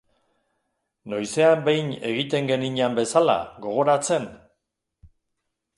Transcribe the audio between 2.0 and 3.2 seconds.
egiten geninan